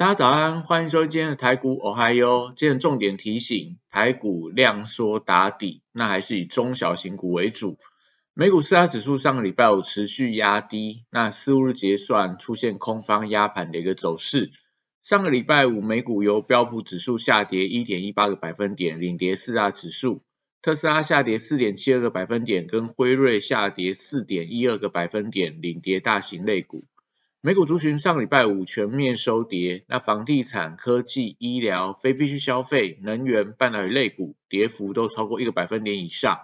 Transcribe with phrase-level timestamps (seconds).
[0.00, 2.54] 大家早安，欢迎收听今天的台股哦嗨哟。
[2.56, 7.76] 今天重点提醒，台股量缩打底，那还是以中小型股为主。
[8.32, 14.52] 美股四大指数上个礼拜五持续压低，那四五日结算出现空方压盘的一个走势。
[15.02, 20.22] 上个礼拜五美股由标普指数下跌一点一八个百分点领跌四大指数，
[20.62, 26.86] 特斯拉下跌四点七二个百分点，跟辉瑞下跌四点一二个百分点领跌大型类股。
[27.42, 36.38] 美股族群上礼拜五全面收跌，那房地产、科技、医疗、非必需消费、能源、半导体类股跌幅都超过一个百分点以上。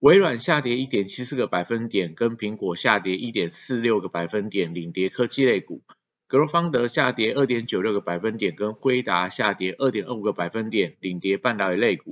[0.00, 5.80] 微软下跌一点七四个百分点，跟苹果下跌一点四六个百分点领跌科技类股。
[6.26, 12.10] 格罗方德下跌二点九六个百分点，跟辉达下跌二点二五个百分点领跌半导体类股。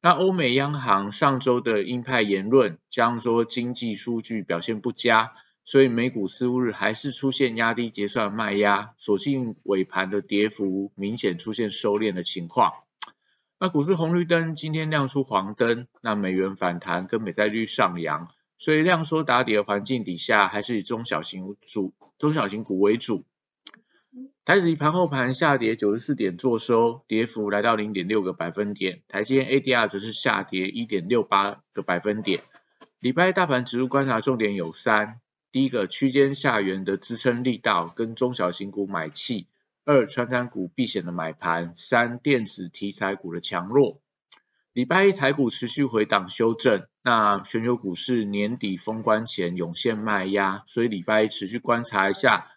[0.00, 5.34] 那欧美央行上周的鹰派言论，将说经济数据表现不佳。
[5.64, 12.72] 所以美股四日还是出现压低结算卖压，所幸尾盘的跌幅明显出现收敛的情况。
[13.58, 23.24] 那股市红绿灯今天亮出黄灯，那美元反弹跟美债率上扬，所以量缩打底的环境底下，还是以中小型主中小型股为主。
[24.44, 29.02] 台指盘后盘下跌九十四点做收，跌幅来到零点六个百分点。
[29.08, 32.40] 台积电 ADR 则是下跌一点六八个百分点。
[33.00, 35.20] 礼拜大盘指数观察重点有三。
[35.54, 39.46] 第一个区间下缘的支撑力道跟中小型股买气，
[39.84, 44.00] 二穿山股避险的买盘，三电子题材股的强弱。
[44.72, 52.48] 礼拜一台股持续回档修正，那全球股市年底封关前涌现卖压，所以礼拜一持续观察一下，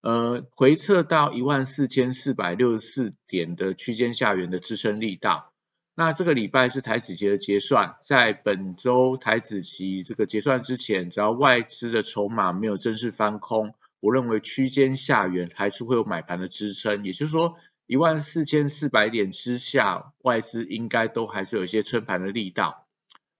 [0.00, 5.52] 呃回测到一万四千四百六十四点的区间下缘的支撑力道。
[6.00, 17.56] 那这个礼拜是台子期的结算，在本周台子期这个结算之前，只要外资的筹码没有正式翻空，我认为区间下缘还是会有买盘的支撑，也就是说
[17.88, 22.86] 一万四千四百点之下，外资应该都还是有一些撑盘的力道。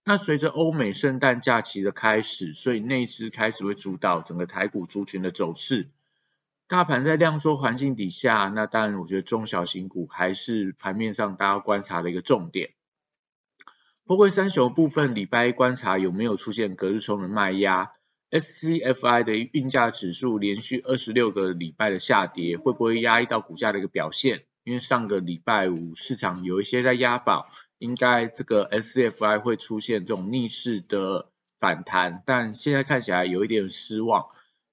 [0.04, 5.90] 那随着欧美圣诞假期的开始，所以内资开始会主导整个台股族群的走势。
[6.68, 12.74] 大盘在量缩环境底下，那当然我觉得中小型股还是盘面上大家观察的一个重点。
[14.04, 17.92] 货柜三雄部分，礼拜一观察有没有出现隔日冲的卖压
[18.30, 24.44] ？SCFI 的运价指数连续二十六个礼拜的下跌，会不会压抑到股价的一个表现？
[24.62, 34.26] 因为上个礼拜五市场有一些在押宝，应该这个 SCFI 会出现这种逆势的反弹，但现在看起来有一点失望。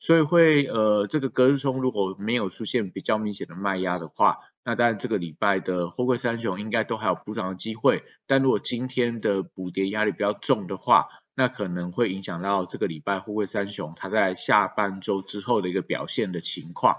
[0.06, 8.04] 所以会呃，这个隔日冲如果没有出现比较明显的卖压的话，那当然这个礼拜的货柜三雄应该都还有补涨的机会。
[8.28, 16.98] 但如果今天的补跌压力比较重的话，那可能会影响到这个礼拜货柜三雄它在下半周之后的一个表现的情况。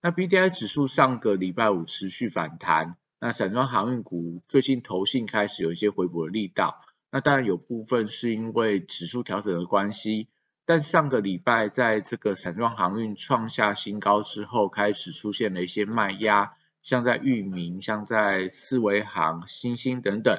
[0.00, 6.80] 那 B D I 指数上个礼拜五持续反弹，那散装航运股最近投信开始有一些回补的力道，
[7.12, 10.28] 那当然有部分是因为指数调整的关系。
[10.70, 20.38] 但上个礼拜，在这个散装航运创下新高之后，开始出现了一些卖压，像在裕民、像在四维航、新兴等等。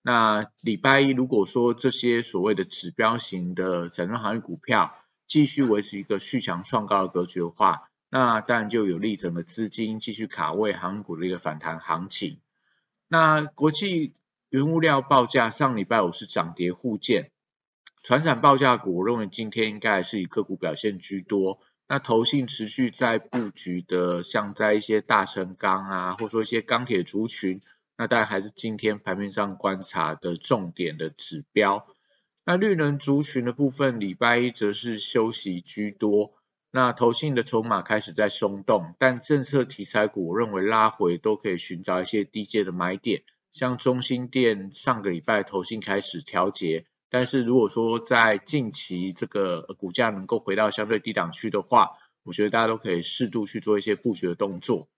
[0.00, 4.94] 那礼拜一，如果说这些所谓的指标型的散装航运股票
[5.26, 12.38] 继续维持一个续强创高的格局的话，那当然就有利整个资金继续卡位航运股的一个反弹行情。
[13.08, 14.14] 那国际
[14.48, 17.32] 原物料报价上礼拜五是涨跌互见。
[18.02, 21.60] 船产报价股，我认为今天应该还是以个股表现居多。
[21.88, 27.60] 那投信持续在布局的，像在一些大成钢啊，或者说一些钢铁族群，
[27.96, 31.86] 那当然还是今天盘面上观察的重点的指标。
[32.44, 36.32] 那绿能族群的部分，礼拜一则是休息居多。
[36.72, 43.22] 那投信的筹码开始在松动，但政策题材股，我认为拉回都可以寻找一些低阶的买点，
[43.52, 46.86] 像中心店上个礼拜投信开始调节。
[47.14, 51.90] 但是如果说在近期这个股价能够回到相对低档区的话，
[52.22, 54.88] 我觉得大家都可以适度去做一些布局的动作。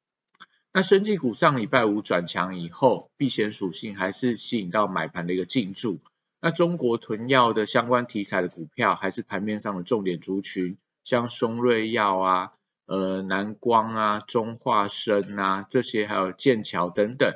[0.72, 5.98] 那生技股上礼拜五转强以后，避险属性还是吸引到买盘的一个进驻。
[6.40, 12.52] 那中国囤药的相关题材的股票还是盘面上的重点族群，像松瑞药啊、
[12.86, 17.34] 呃南光啊、中化生啊这些，还有剑桥等等，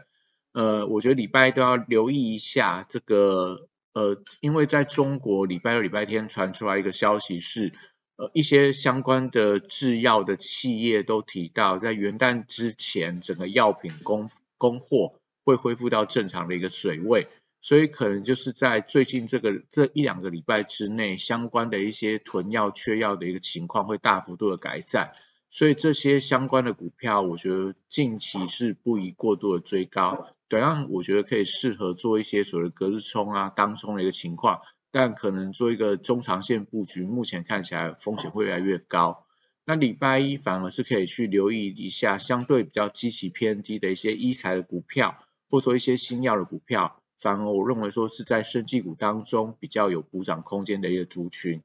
[0.53, 3.68] 呃，我觉得礼拜都要留意一下这个。
[3.99, 7.73] 呃，因为在中国礼拜六、礼拜天传出来一个消息是，
[8.17, 15.15] 呃，一些相关的制药的企业都提到，在元旦之前，整个药品供供货
[15.45, 17.27] 会恢复到正常的一个水位。
[17.61, 25.11] 所以可能就是在最近这个这一两个礼拜之内，相关的一些囤药缺药的一个情况会大幅度的改善，
[25.51, 34.61] 所以这些相关的股票，我觉得近期是不宜过度的追高，短样我觉得可以适合做一些所谓隔日冲啊、当冲的一个情况，
[34.91, 39.25] 但可能做一个中长线布局，目前看起来风险会越来越高。
[39.65, 45.17] 那礼拜一反而是可以去留意一下相对比较基期偏低的一些医材的股票，
[45.51, 47.03] 或者说一些新药的股票。
[47.19, 51.63] 反而我认为说是在生技股当中比较有补涨空间的一个族群，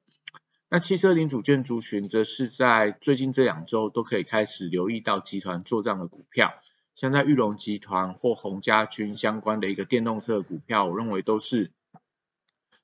[0.74, 6.52] 那汽车零组件族群则是在最近这两周都可以开始留意到集团做账的股票，
[6.96, 11.70] 像在玉龙集团或洪家军相关的一个电动车股票，我认为都是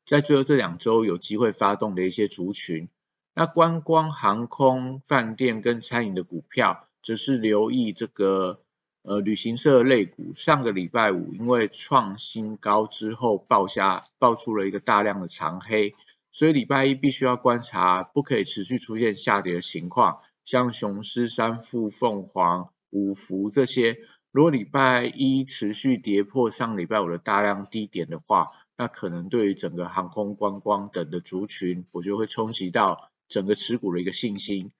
[0.05, 2.89] 在最后这两周有机会发动的一些族群。
[3.33, 8.61] 那观光、航空、饭店跟餐饮的股票，则是留意这个。
[9.01, 15.95] 呃，旅行社类股上个礼拜五因为创新高之后爆下爆出了一个大量的长黑，
[16.31, 20.19] 所以礼拜一必须要观察，不可以持续出现下跌的情况。
[20.45, 23.97] 像雄狮、三富、凤凰、五福这些，
[24.31, 34.71] 如果礼拜一持续跌破上礼拜五的大量低点的话，那可能对于整个航空、观光等的族群，我觉得会冲击到整个持股的一个信心。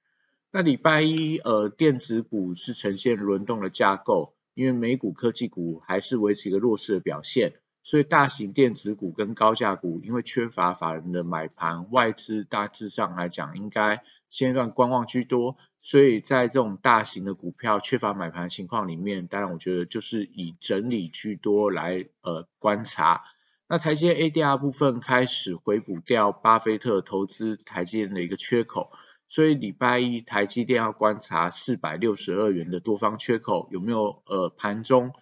[0.52, 7.54] 那礼拜一，呃，电子股是呈现轮动的架构，因为美股科技股还是维持一个弱势的表现，
[7.84, 23.24] 所以大型电子股跟高价股，因为缺乏法人的买盘，外资大致上来讲应该现阶段观望居多，所以在这种大型的股票缺乏买盘情况里面，当然我觉得就是以整理居多来呃观察。
[23.68, 28.92] 那台积 ADR 部分开始回补掉巴菲特投资台积电的一个缺口。
[29.31, 35.14] 所以礼拜一台积电要观察四百六十二元的多方缺口有没有呃盘中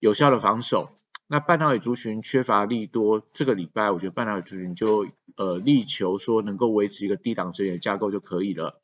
[0.00, 0.92] 有效的防守。
[1.32, 8.78] 那半导体族群缺乏利多，这个礼拜我觉得半导体族群就呃力求说能够维持一个低档整理架构就可以了。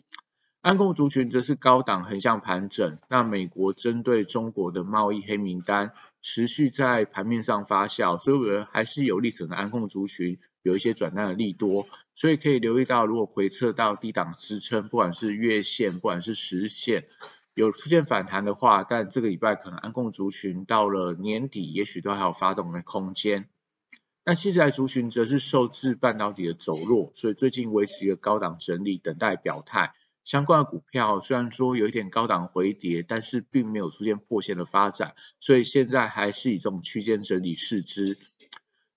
[0.63, 2.97] 安控族群则是高档横向盘整。
[3.11, 5.93] 那美国针对中国的贸易黑名单
[6.23, 10.39] 持续在盘面上发酵，所以我觉得还是有利整的安控族群。
[10.63, 17.05] 有一些转单的利多，所以可以留意到，如果回撤到低档支撑，不管是月线，不管是实线，
[17.59, 23.49] 有出现反弹的话，但这个礼拜可能安控族群到了年底，也许都还有发动的空间。
[24.25, 29.93] 那现在族群则是受制半导体的走弱，所以最近维持一个高档整理，等待表态。
[30.23, 38.17] 相关的股票虽然说有一点高档回跌，但是并没有出现破线的发展，所以现在还是以这种区间整理视之。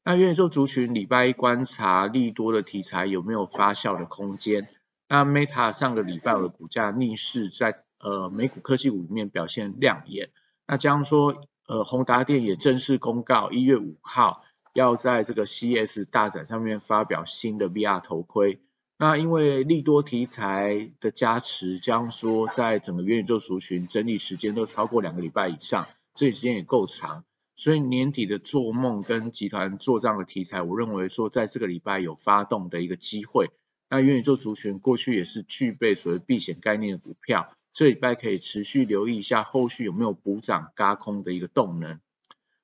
[0.03, 4.67] 那元宇宙族群礼拜一观察利多的题材有没有发酵的空间？
[5.07, 10.30] 那 Meta 上个礼拜的股价逆势在呃美股科技股里面表现亮眼。
[10.68, 14.44] 那加上说呃宏达电也正式公告一月五号
[14.74, 18.62] 要在这个 CS 大展上面发表新的 VR 头盔。
[18.98, 27.24] 那因为利多题材的加持，将说在整个元宇宙族群整理时间都超过两个礼拜以上，这里时间也够长。
[27.56, 33.49] 所以年底的做梦跟集团做账的题材，我认为说在这个礼拜有发动的一个机会。
[33.90, 41.99] 那元宇宙族群过去也是具备所谓避险概念的股票，这礼拜可以持续留意一下后续有没有补涨嘎空的一个动能。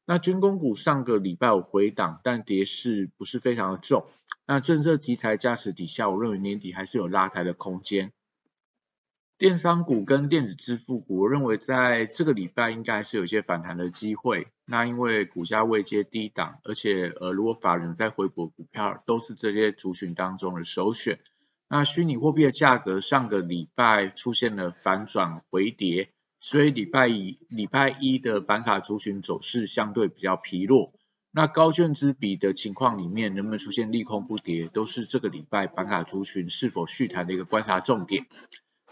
[0.05, 4.05] 那军工股上个礼拜有回档，但跌势不是非常的重。
[4.45, 8.13] 那政策题材加持底下，我认为年底还是有拉抬的空间。
[9.37, 14.47] 电商股跟电子支付股，我认为在这个礼拜应该是有一些反弹的机会。
[14.65, 21.19] 那因为股价未接低档，而且呃如果法人在回补股票，都是这些族群当中的首选。
[21.69, 26.09] 那虚拟货币的价格上个礼拜出现了反转回跌，
[26.39, 30.93] 所以礼拜一礼拜一的板卡族群走势相对比较疲弱。
[31.29, 38.25] 那高券资比的情况里面，能不能出现利空不跌，都是这个礼拜板卡族群是否续谈的一个观察重点。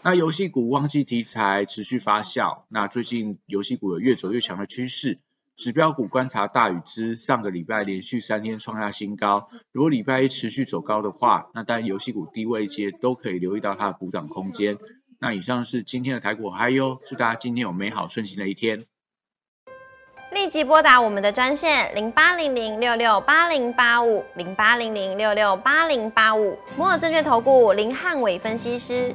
[0.02, 5.18] 那游戏股旺季题材持续发酵，那最近游戏股有越走越强的趋势。
[5.56, 14.76] 指标股观察大禹之上个礼拜连续三天创下新高，如果礼拜一持续走高的话，那当然游戏股低位阶都可以留意到它的补涨空间。
[15.18, 18.84] 那以上是今天的台股嗨哟，祝大家今天有美好顺心的一天。
[20.30, 29.14] 立即拨打我们的专线零八零零六六八零八五零八零零六六八零八五摩尔证券投顾林汉伟分析师。